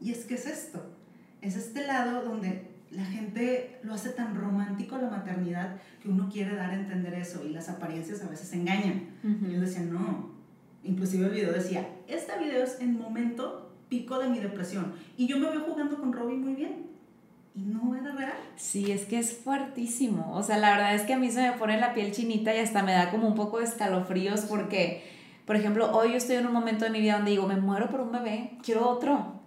[0.00, 0.84] Y es que es esto,
[1.40, 6.56] es este lado donde la gente lo hace tan romántico la maternidad que uno quiere
[6.56, 9.10] dar a entender eso y las apariencias a veces engañan.
[9.22, 10.36] Y yo decía, no.
[10.82, 14.92] Inclusive el video decía, este video es en momento pico de mi depresión.
[15.16, 16.97] Y yo me veo jugando con Robbie muy bien
[17.58, 18.32] y no era real.
[18.56, 20.32] Sí, es que es fuertísimo.
[20.34, 22.58] O sea, la verdad es que a mí se me pone la piel chinita y
[22.58, 25.04] hasta me da como un poco de escalofríos porque,
[25.44, 27.90] por ejemplo, hoy yo estoy en un momento de mi vida donde digo, me muero
[27.90, 29.40] por un bebé, quiero otro.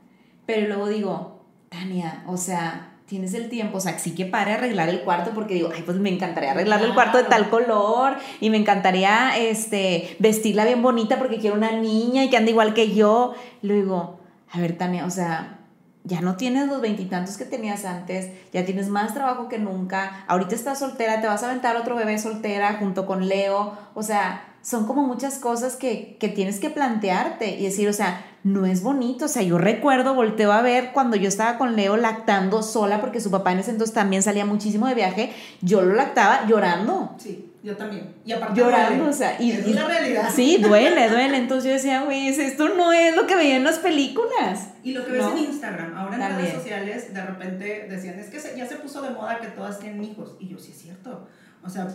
[0.46, 4.90] Pero luego digo, Tania, o sea, tienes el tiempo, o sea, sí que pare arreglar
[4.90, 8.50] el cuarto porque digo, ay, pues me encantaría arreglar el cuarto de tal color y
[8.50, 12.94] me encantaría este, vestirla bien bonita porque quiero una niña y que ande igual que
[12.94, 13.36] yo.
[13.62, 14.20] Luego digo,
[14.52, 15.61] a ver, Tania, o sea,
[16.04, 20.56] ya no tienes los veintitantos que tenías antes, ya tienes más trabajo que nunca, ahorita
[20.56, 24.86] estás soltera, te vas a aventar otro bebé soltera junto con Leo, o sea, son
[24.86, 29.26] como muchas cosas que, que tienes que plantearte y decir, o sea, no es bonito,
[29.26, 33.22] o sea, yo recuerdo, volteo a ver cuando yo estaba con Leo lactando sola, porque
[33.22, 37.16] su papá en ese entonces también salía muchísimo de viaje, yo lo lactaba llorando.
[37.18, 37.48] Sí.
[37.64, 38.16] Yo también.
[38.26, 40.30] Y aparte Llorando, o sea, y, es la realidad.
[40.34, 41.38] Sí, duele, duele.
[41.38, 44.70] Entonces yo decía, güey, esto no es lo que veía en las películas.
[44.84, 48.58] Y lo que ves en Instagram, ahora en redes sociales, de repente decían, es que
[48.58, 50.36] ya se puso de moda que todas tienen hijos.
[50.40, 51.28] Y yo, sí es cierto.
[51.64, 51.88] O sea,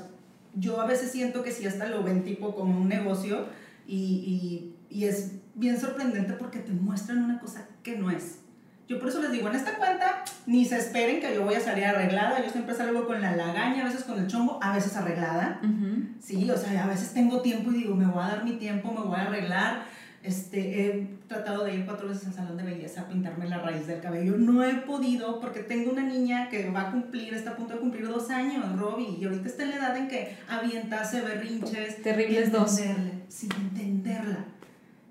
[0.54, 3.46] yo a veces siento que sí hasta lo ven tipo como un negocio
[3.88, 8.38] y, y, y es bien sorprendente porque te muestran una cosa que no es.
[8.88, 11.61] Yo por eso les digo, en esta cuenta ni se esperen que yo voy a
[11.61, 12.45] salir arreglada.
[12.45, 15.61] Yo siempre salgo con la lagaña, a veces con el chombo, a veces arreglada.
[16.23, 18.92] Sí, o sea, a veces tengo tiempo y digo, me voy a dar mi tiempo,
[18.92, 19.97] me voy a arreglar.
[20.23, 23.87] Este, he tratado de ir cuatro veces al salón de belleza a pintarme la raíz
[23.87, 24.37] del cabello.
[24.37, 27.81] No he podido porque tengo una niña que va a cumplir, está a punto de
[27.81, 32.03] cumplir dos años, Robbie, y ahorita está en la edad en que avientase berrinches.
[32.03, 32.81] Terribles dos.
[33.29, 34.45] Sin entenderla.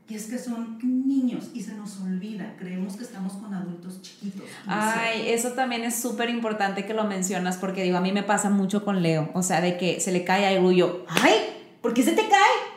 [0.08, 4.44] Y es que son niños y se nos olvida, creemos que estamos con adultos chiquitos.
[4.68, 8.52] Ay, eso también es súper importante que lo mencionas porque digo, a mí me pasa
[8.52, 11.34] mucho con Leo, o sea, de que se le cae algo y yo, ay,
[11.82, 12.76] ¿por qué se te cae?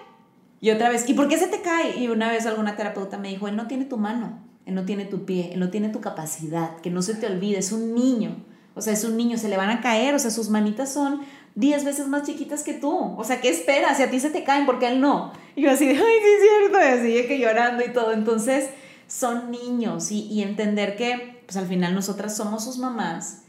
[0.62, 1.98] Y otra vez, ¿y por qué se te cae?
[1.98, 5.04] Y una vez alguna terapeuta me dijo, él no tiene tu mano, él no tiene
[5.04, 8.42] tu pie, él no tiene tu capacidad, que no se te olvide, es un niño.
[8.74, 11.22] O sea, es un niño, se le van a caer, o sea, sus manitas son
[11.56, 13.14] 10 veces más chiquitas que tú.
[13.16, 13.96] O sea, ¿qué esperas?
[13.96, 15.32] Si a ti se te caen, ¿por qué a él no?
[15.58, 18.12] Y yo así de, ay, sí es cierto, y así que llorando y todo.
[18.12, 18.70] Entonces,
[19.08, 23.42] son niños y, y entender que, pues al final nosotras somos sus mamás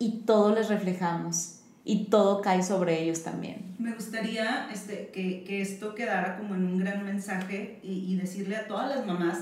[0.00, 3.76] y todo les reflejamos y todo cae sobre ellos también.
[3.78, 8.56] Me gustaría este, que, que esto quedara como en un gran mensaje y, y, decirle
[8.56, 9.38] a todas las mamás,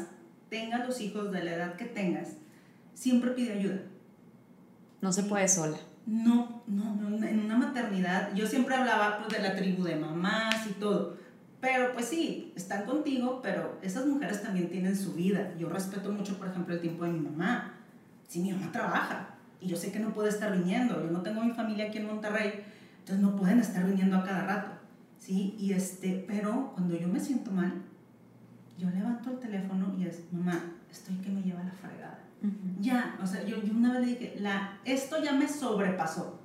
[0.51, 2.33] tengan los hijos de la edad que tengas,
[2.93, 3.81] siempre pide ayuda.
[5.01, 5.79] No se puede sola.
[6.05, 10.67] No, no, no, en una maternidad, yo siempre hablaba pues, de la tribu de mamás
[10.69, 11.20] y todo,
[11.61, 15.53] pero pues sí, están contigo, pero esas mujeres también tienen su vida.
[15.59, 17.75] Yo respeto mucho, por ejemplo, el tiempo de mi mamá.
[18.27, 21.43] Si mi mamá trabaja, y yo sé que no puede estar viniendo, yo no tengo
[21.43, 22.65] mi familia aquí en Monterrey,
[23.01, 24.71] entonces no pueden estar viniendo a cada rato,
[25.19, 25.55] ¿sí?
[25.59, 27.83] Y este, pero cuando yo me siento mal,
[28.79, 30.59] yo levanto el teléfono y es, mamá,
[30.91, 32.19] estoy que me lleva la fregada.
[32.43, 32.81] Uh -huh.
[32.81, 36.41] Ya, o sea, yo, yo, una vez le dije, la, esto ya me sobrepasó.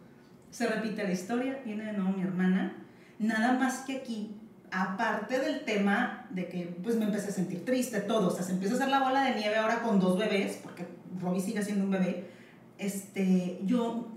[0.49, 2.73] Se repite la historia, viene de nuevo mi hermana,
[3.19, 4.35] nada más que aquí,
[4.75, 8.51] aparte del tema de que pues me empecé a sentir triste, todo, o sea, se
[8.51, 10.85] empieza a hacer la bola de nieve ahora con dos bebés, porque
[11.21, 12.29] Robbie sigue siendo un bebé,
[12.77, 14.09] este, yo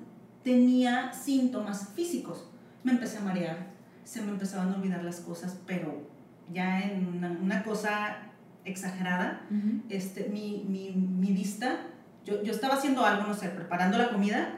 [0.42, 2.48] tenía síntomas físicos.
[2.82, 3.68] Me empecé a marear,
[4.02, 6.08] se me empezaban a olvidar las cosas, pero
[6.52, 8.16] ya en una, una cosa
[8.64, 9.82] exagerada, uh -huh.
[9.90, 11.78] este, mi, mi, mi, vista,
[12.24, 14.56] yo, yo estaba haciendo algo, no sé, preparando la comida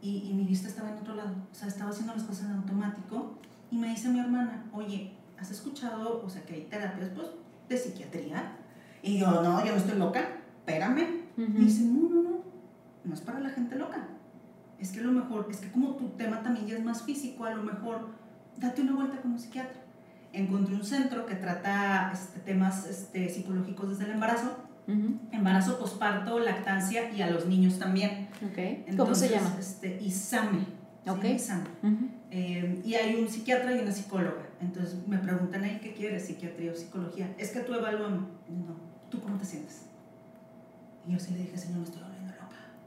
[0.00, 2.52] y, y, mi vista estaba en otro lado, o sea, estaba haciendo las cosas en
[2.52, 3.38] automático
[3.70, 5.12] y me dice mi hermana, oye,
[5.44, 7.28] ¿has escuchado, o sea, que hay terapias pues,
[7.68, 8.56] de psiquiatría?
[9.02, 10.20] Y yo, no, yo no estoy loca,
[10.60, 11.24] espérame.
[11.36, 11.48] Uh -huh.
[11.48, 12.30] Me dice, no, no, no,
[13.04, 14.08] no es para la gente loca.
[14.78, 17.44] Es que a lo mejor, es que como tu tema también ya es más físico,
[17.44, 18.08] a lo mejor
[18.56, 19.80] date una vuelta con un psiquiatra.
[20.32, 24.56] Encontré un centro que trata este, temas este, psicológicos desde el embarazo,
[24.88, 25.18] uh -huh.
[25.30, 28.28] embarazo, posparto, lactancia y a los niños también.
[28.50, 28.84] Okay.
[28.86, 29.56] Entonces, ¿Cómo se llama?
[29.58, 30.64] Este, ISAME.
[31.06, 31.34] Okay.
[31.34, 31.68] ISAME.
[31.82, 32.08] Uh -huh.
[32.36, 34.48] Eh, y hay un psiquiatra y una psicóloga.
[34.60, 37.32] Entonces me preguntan ahí qué quieres, psiquiatría o psicología.
[37.38, 38.16] Es que tú evalúame.
[38.48, 38.74] No,
[39.08, 39.82] ¿tú cómo te sientes?
[41.06, 42.02] Y yo sí le dije, señor, me estoy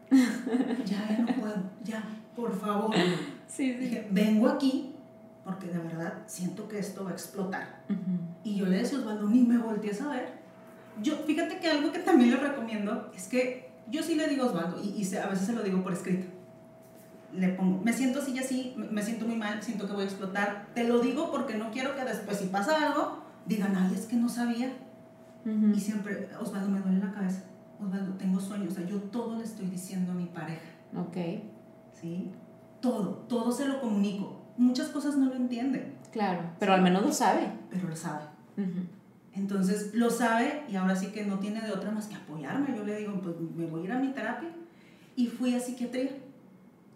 [0.85, 2.03] ya, ya no puedo, ya,
[2.35, 2.95] por favor.
[2.95, 3.13] Sí,
[3.47, 3.73] sí.
[3.73, 4.93] Dije, vengo aquí
[5.43, 7.83] porque de verdad siento que esto va a explotar.
[7.89, 8.19] Uh -huh.
[8.43, 10.29] Y yo le decía, Osvaldo, ni me voltees a ver.
[11.01, 14.47] Yo, fíjate que algo que también le recomiendo es que yo sí le digo a
[14.47, 16.27] Osvaldo, y, y a veces se lo digo por escrito.
[17.33, 20.05] Le pongo, me siento así y así, me, siento muy mal, siento que voy a
[20.05, 20.67] explotar.
[20.73, 24.15] Te lo digo porque no quiero que después, si pasa algo, digan, ay, es que
[24.15, 24.71] no sabía.
[25.45, 25.75] Uh -huh.
[25.75, 27.43] Y siempre, Osvaldo, me duele la cabeza
[27.79, 30.65] Osvaldo, tengo sueños, o sea, yo todo le estoy diciendo a mi pareja.
[30.95, 31.17] Ok.
[31.93, 32.31] ¿Sí?
[32.81, 34.41] Todo, todo se lo comunico.
[34.57, 35.95] Muchas cosas no lo entienden.
[36.11, 36.77] Claro, pero ¿sí?
[36.77, 37.51] al menos lo sabe.
[37.69, 38.23] Pero lo sabe.
[38.57, 38.87] Uh -huh.
[39.33, 42.75] Entonces, lo sabe y ahora sí que no tiene de otra más que apoyarme.
[42.75, 44.49] Yo le digo, pues me voy a ir a mi terapia.
[45.15, 46.11] Y fui a psiquiatría.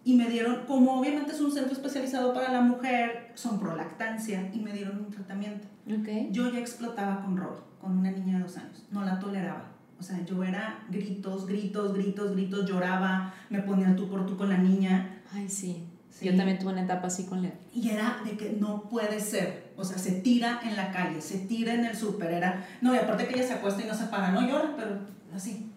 [0.03, 4.59] Y me dieron, como obviamente es un centro especializado para la mujer, son prolactancia, y
[4.59, 5.67] me dieron un tratamiento.
[6.01, 6.29] Okay.
[6.31, 8.83] Yo ya explotaba con Rob, con una niña de dos años.
[8.91, 14.09] No la toleraba o sea, yo era gritos, gritos, gritos, gritos, lloraba, me ponía tú
[14.09, 15.21] por tú con la niña.
[15.31, 15.85] Ay, sí.
[16.09, 16.25] sí.
[16.25, 17.51] Yo también tuve una etapa así con Leo.
[17.71, 19.73] Y era de que no puede ser.
[19.77, 22.31] O sea, se tira en la calle, se tira en el súper.
[22.31, 24.97] Era, no, y aparte que ella se acuesta y no se para, no llora, pero
[25.35, 25.71] así.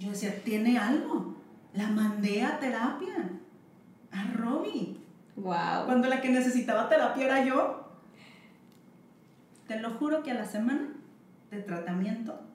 [0.00, 1.36] Yo decía, tiene algo.
[1.72, 3.30] La mandé a terapia.
[4.12, 4.96] A Robbie.
[5.36, 5.86] Wow.
[5.86, 7.88] Cuando la que necesitaba terapia era yo.
[9.66, 10.94] Te lo juro que a la semana
[11.50, 12.48] de tratamiento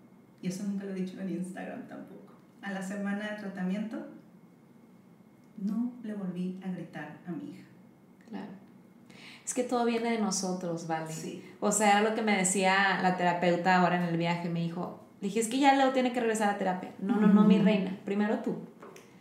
[0.44, 3.98] y eso nunca lo he dicho en Instagram tampoco, a la semana de tratamiento,
[5.58, 7.64] no le volví a gritar a mi hija.
[8.30, 8.52] Claro.
[9.46, 11.12] Es que todo viene de nosotros, ¿vale?
[11.14, 11.42] Sí.
[11.62, 15.00] O sea, era lo que me decía la terapeuta ahora en el viaje, me dijo,
[15.22, 16.92] le dije, es que ya Leo tiene que regresar a terapia.
[17.00, 18.58] No, no, no, mi reina, primero tú.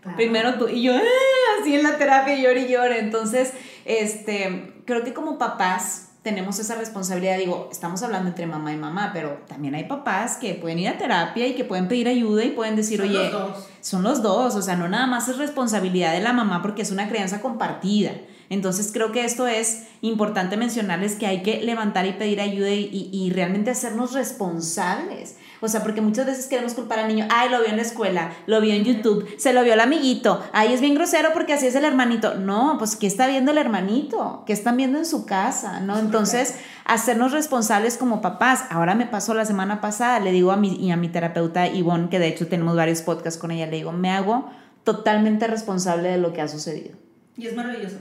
[0.02, 0.16] Claro.
[0.16, 0.68] Primero tú.
[0.68, 1.60] Y yo, ¡Ah!
[1.60, 2.98] así en la terapia, llore y llore.
[2.98, 3.52] Entonces,
[3.84, 9.10] este, creo que como papás, tenemos esa responsabilidad, digo, estamos hablando entre mamá y mamá,
[9.12, 12.50] pero también hay papás que pueden ir a terapia y que pueden pedir ayuda y
[12.50, 13.68] pueden decir, son oye, los dos.
[13.80, 16.92] son los dos, o sea, no nada más es responsabilidad de la mamá porque es
[16.92, 18.12] una crianza compartida.
[18.50, 22.84] Entonces creo que esto es importante mencionarles que hay que levantar y pedir ayuda y,
[22.84, 25.36] y, y realmente hacernos responsables.
[25.64, 28.32] O sea, porque muchas veces queremos culpar al niño, ay, lo vio en la escuela,
[28.46, 31.68] lo vio en YouTube, se lo vio el amiguito, ay, es bien grosero porque así
[31.68, 32.34] es el hermanito.
[32.34, 34.42] No, pues, ¿qué está viendo el hermanito?
[34.44, 35.78] ¿Qué están viendo en su casa?
[35.78, 36.00] ¿No?
[36.00, 38.64] Entonces, hacernos responsables como papás.
[38.70, 42.08] Ahora me pasó la semana pasada, le digo a mi, y a mi terapeuta Ivonne,
[42.08, 44.50] que de hecho tenemos varios podcasts con ella, le digo, me hago
[44.82, 46.96] totalmente responsable de lo que ha sucedido.
[47.36, 47.98] Y es maravilloso.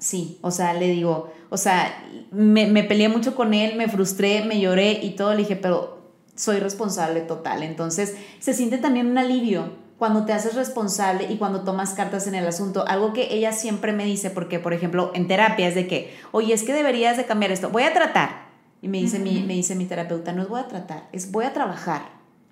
[0.00, 1.94] Sí, o sea, le digo, o sea,
[2.32, 5.93] me, me peleé mucho con él, me frustré, me lloré y todo, le dije, pero
[6.34, 7.62] soy responsable total.
[7.62, 12.34] Entonces, se siente también un alivio cuando te haces responsable y cuando tomas cartas en
[12.34, 12.84] el asunto.
[12.86, 16.52] Algo que ella siempre me dice, porque, por ejemplo, en terapia es de que, oye,
[16.52, 18.48] es que deberías de cambiar esto, voy a tratar.
[18.82, 21.46] Y me dice, mi, me dice mi terapeuta, no es voy a tratar, es voy
[21.46, 22.02] a trabajar.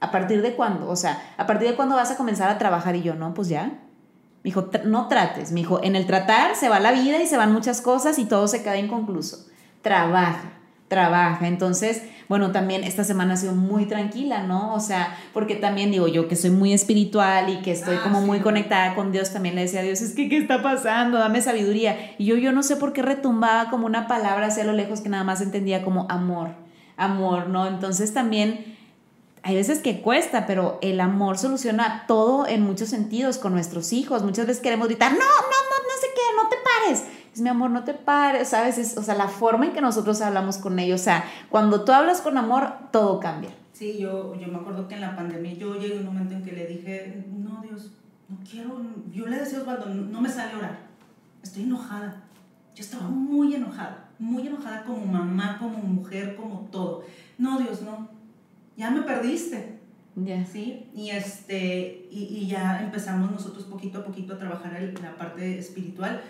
[0.01, 0.89] ¿A partir de cuándo?
[0.89, 2.97] O sea, ¿a partir de cuándo vas a comenzar a trabajar?
[2.97, 3.67] Y yo, no, pues ya.
[3.67, 5.53] Me dijo, no trates.
[5.53, 8.25] Me dijo, en el tratar se va la vida y se van muchas cosas y
[8.25, 9.47] todo se queda inconcluso.
[9.83, 10.53] Trabaja,
[10.89, 11.47] trabaja.
[11.47, 14.75] Entonces, bueno, también esta semana ha sido muy tranquila, ¿no?
[14.75, 18.21] O sea, porque también digo yo que soy muy espiritual y que estoy ah, como
[18.21, 21.19] muy conectada con Dios, también le decía a Dios, es que, ¿qué está pasando?
[21.19, 22.15] Dame sabiduría.
[22.19, 25.09] Y yo, yo no sé por qué retumbaba como una palabra hacia lo lejos que
[25.09, 26.51] nada más entendía como amor,
[26.97, 27.67] amor, ¿no?
[27.67, 28.77] Entonces también
[29.43, 34.23] hay veces que cuesta, pero el amor soluciona todo en muchos sentidos con nuestros hijos.
[34.23, 37.49] Muchas veces queremos gritar, no, no, no, no sé qué, no te pares es mi
[37.49, 38.97] amor, no te pares, ¿sabes?
[38.97, 42.21] o sea, la forma en que nosotros hablamos con ellos, o sea, cuando tú hablas
[42.21, 43.51] con amor, todo cambia.
[43.73, 46.43] Sí, yo, yo me acuerdo que en la pandemia yo llegué a un momento en
[46.43, 47.91] que le dije, no, Dios,
[48.29, 50.79] no quiero, yo le decía a Osvaldo, no, me sale orar,
[51.43, 52.23] estoy enojada.
[52.75, 57.05] Yo estaba muy enojada, muy enojada como mamá, como mujer, como todo.
[57.37, 58.09] No, Dios, no,
[58.77, 59.79] ya me perdiste.
[60.15, 60.45] Ya.
[60.45, 60.91] ¿Sí?
[60.95, 65.59] Y, este, y, y, ya empezamos nosotros poquito a poquito a trabajar en la parte
[65.59, 66.21] espiritual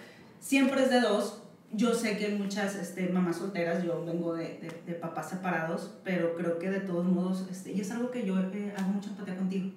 [0.42, 1.38] siempre es de dos.
[1.74, 6.34] Yo sé que hay muchas este, mamás solteras, yo vengo de, de, papás separados, pero
[6.34, 9.36] creo que de todos modos, este, y es algo que yo eh, hago mucha empatía
[9.36, 9.70] contigo,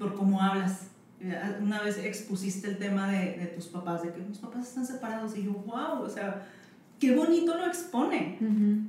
[0.00, 0.88] por cómo hablas.
[1.20, 4.84] Eh, una vez expusiste el tema de, de, tus papás, de que mis papás están
[4.84, 6.44] separados, y yo, wow, o sea,
[6.98, 8.36] qué bonito lo expone.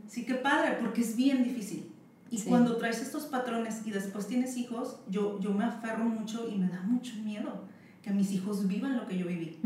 [0.07, 1.91] Sí, qué padre, porque es bien difícil.
[2.31, 6.57] Y cuando traes estos patrones y después tienes hijos, yo, yo me aferro mucho y
[6.57, 7.65] me da mucho miedo
[8.01, 9.59] que mis hijos vivan lo que yo viví.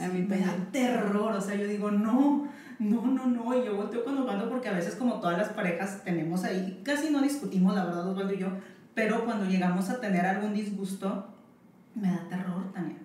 [0.00, 3.76] A mí me da terror, o sea, yo digo, no, no, no, no, y yo
[3.76, 7.74] volteo cuando Osvaldo porque a veces como todas las parejas tenemos ahí, casi no discutimos,
[7.74, 8.48] la verdad, Osvaldo y yo,
[8.94, 11.28] pero cuando llegamos a tener algún disgusto,
[11.94, 13.00] me da terror también,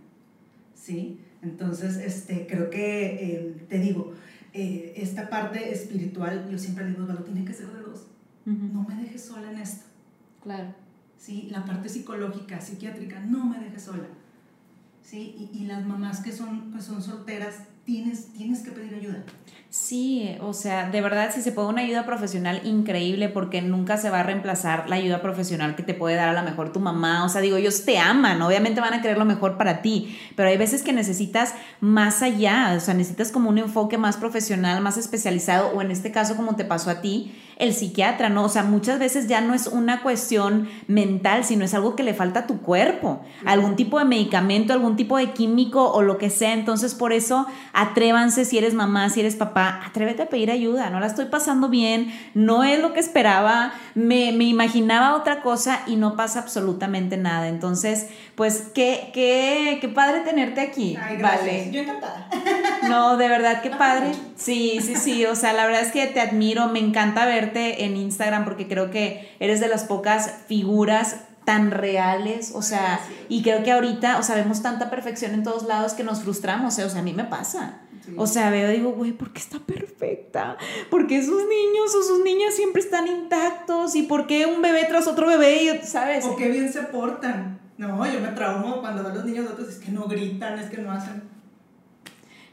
[0.73, 1.19] ¿sí?
[1.41, 4.13] Entonces, este, creo que, eh, te digo,
[4.53, 8.07] eh, esta parte espiritual, yo siempre digo, Osvaldo, tiene que ser de dos,
[8.45, 9.85] no me dejes sola en esto.
[10.41, 10.73] Claro.
[11.17, 14.05] Sí, la parte psicológica, psiquiátrica, no me dejes sola
[15.05, 15.35] ¿sí?
[15.37, 19.23] Y, y, las mamás que son, que son solteras, tienes, tienes que pedir ayuda.
[19.77, 24.09] Sí, o sea, de verdad, si se puede una ayuda profesional, increíble, porque nunca se
[24.09, 27.25] va a reemplazar la ayuda profesional que te puede dar a lo mejor tu mamá.
[27.25, 30.47] O sea, digo, ellos te aman, obviamente van a querer lo mejor para ti, pero
[30.47, 34.95] hay veces que necesitas más allá, o sea, necesitas como un enfoque más profesional, más
[34.95, 38.43] especializado, o en este caso, como te pasó a ti, el psiquiatra, ¿no?
[38.43, 42.13] O sea, muchas veces ya no es una cuestión mental, sino es algo que le
[42.13, 46.29] falta a tu cuerpo, algún tipo de medicamento, algún tipo de químico o lo que
[46.29, 46.53] sea.
[46.53, 50.99] Entonces, por eso, atrévanse si eres mamá, si eres papá, atrévete a pedir ayuda, no
[50.99, 56.15] la estoy pasando bien, no es lo que esperaba, me, imaginaba otra cosa y no
[56.15, 57.47] pasa absolutamente nada.
[57.47, 60.97] Entonces, pues, qué, qué, qué padre tenerte aquí.
[61.01, 61.71] Ay, Vale.
[61.71, 62.29] Yo encantada.
[62.89, 64.11] No, de verdad, qué padre.
[64.35, 67.97] Sí, sí, sí, o sea, la verdad es que te admiro, me encanta ver en
[67.97, 73.63] Instagram porque creo que eres de las pocas figuras tan reales, o sea, y creo
[73.63, 76.83] que ahorita, o sea, vemos tanta perfección en todos lados que nos frustramos, ¿eh?
[76.83, 77.81] o sea, a mí me pasa.
[78.17, 80.57] O sea, veo y digo, güey, ¿por qué está perfecta?
[80.91, 83.95] ¿Por qué sus niños o sus niñas siempre están intactos?
[83.95, 86.23] ¿Y por qué un bebé tras otro bebé, sabes?
[86.25, 87.59] O qué bien se portan.
[87.79, 90.69] No, yo me traumo cuando veo a los niños otros, es que no gritan, es
[90.69, 91.35] que no hacen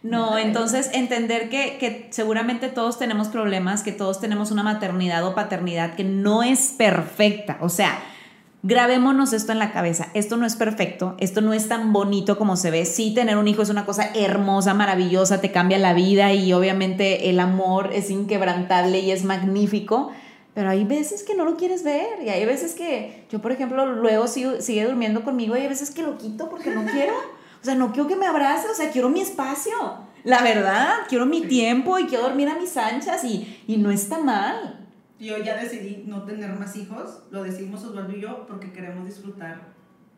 [0.03, 5.35] no, entonces entender que, que, seguramente todos tenemos problemas, que todos tenemos una maternidad o
[5.35, 7.59] paternidad que no es perfecta.
[7.61, 8.03] O sea,
[8.63, 10.09] grabémonos esto en la cabeza.
[10.15, 12.85] Esto no es perfecto, esto no es tan bonito como se ve.
[12.85, 17.31] Sí, tener un hijo es una cosa hermosa, maravillosa, te cambia la vida y obviamente
[17.31, 20.13] el amor es inquebrantable y es magnífico.
[20.55, 23.87] Pero hay veces que no lo quieres ver y hay veces que yo, por ejemplo,
[23.87, 27.15] luego sigue durmiendo conmigo y hay veces que lo quito porque no quiero.
[27.63, 29.73] O sea, no quiero que me abrace, o sea, quiero mi espacio.
[30.25, 34.19] La verdad, quiero mi tiempo y quiero dormir a mis anchas y, y no está
[34.19, 34.82] mal.
[35.23, 39.69] Yo ya decidí no tener más hijos, lo decidimos Osvaldo y yo porque queremos disfrutar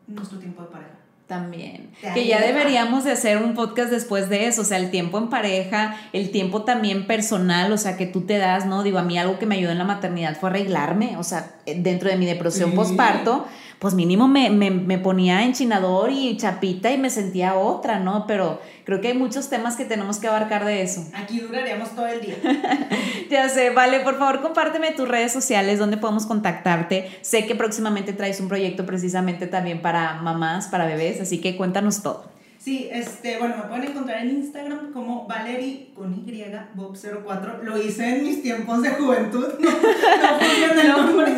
[0.07, 0.95] nuestro tiempo de pareja.
[1.27, 1.91] También.
[2.15, 5.29] Que ya deberíamos de hacer un podcast después de eso, o sea, el tiempo en
[5.29, 8.81] pareja, el tiempo también personal, o sea, que tú te das, ¿no?
[8.81, 12.09] Digo, a mí algo que me ayudó en la maternidad fue arreglarme, o sea, dentro
[12.09, 13.45] de mi depresión postparto
[13.79, 18.25] pues mínimo me, me, ponía enchinador y chapita y me sentía otra, ¿no?
[18.27, 21.05] Pero creo que hay muchos temas que tenemos que abarcar de eso.
[21.13, 22.35] Aquí duraríamos todo el día.
[23.29, 27.09] ya sé, vale, por favor compárteme tus redes sociales, donde podemos contactarte.
[27.21, 32.01] Sé que próximamente traes un proyecto precisamente también para mamás, para bebés, así que cuéntanos
[32.01, 32.34] todo.
[32.65, 36.45] Sí, este, bueno, me pueden encontrar en Instagram como Valerie con Y,
[36.75, 37.61] Bob04.
[37.61, 41.31] Lo hice en mis tiempos de juventud, no, no funciona el nombre,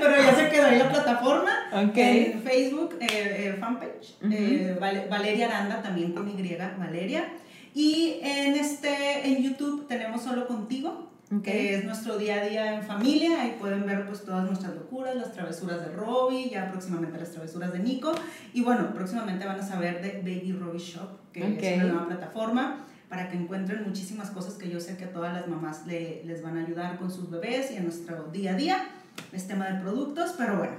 [0.00, 1.50] pero ya se quedó ahí la plataforma.
[1.90, 2.32] Okay.
[2.32, 4.74] En Facebook, eh, eh, fanpage, eh,
[5.10, 7.28] Valeria Aranda, también con Y, Valeria.
[7.74, 11.10] Y en, este, en YouTube tenemos Solo Contigo,
[11.42, 13.42] que es nuestro día a día en familia.
[13.42, 17.72] Ahí pueden ver pues todas nuestras locuras, las travesuras de Robbie, ya próximamente las travesuras
[17.72, 18.12] de Nico.
[18.52, 22.84] Y bueno, próximamente van a saber de Baby Robbie Shop, que es una nueva plataforma
[23.08, 26.42] para que encuentren muchísimas cosas que yo sé que a todas las mamás le, les
[26.42, 28.88] van a ayudar con sus bebés y en nuestro día a día.
[29.32, 30.74] Es tema de productos, pero bueno,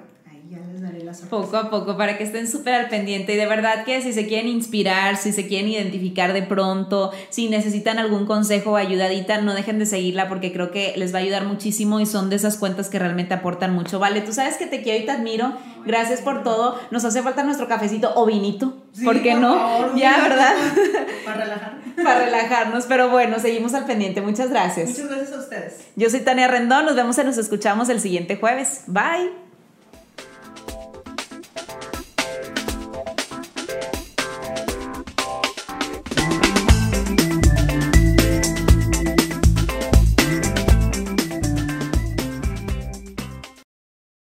[0.49, 1.29] ya les daré la sorpresa.
[1.29, 3.33] Poco a poco, para que estén súper al pendiente.
[3.33, 7.49] Y de verdad que si se quieren inspirar, si se quieren identificar de pronto, si
[7.49, 11.21] necesitan algún consejo o ayudadita, no dejen de seguirla porque creo que les va a
[11.21, 13.99] ayudar muchísimo y son de esas cuentas que realmente aportan mucho.
[13.99, 15.53] Vale, tú sabes que te quiero y te admiro.
[15.85, 16.79] Gracias por todo.
[16.91, 18.73] Nos hace falta nuestro cafecito o vinito.
[19.03, 19.95] ¿Por qué no?
[19.95, 20.53] ya, ¿verdad?
[21.25, 21.95] Para relajarnos.
[22.03, 22.85] Para relajarnos.
[22.85, 24.21] Pero bueno, seguimos al pendiente.
[24.21, 24.89] Muchas gracias.
[24.89, 25.87] Muchas gracias a ustedes.
[25.95, 26.85] Yo soy Tania Rendón.
[26.85, 28.83] Nos vemos y nos escuchamos el siguiente jueves.
[28.87, 29.44] Bye.